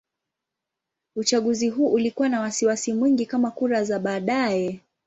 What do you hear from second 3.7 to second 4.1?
za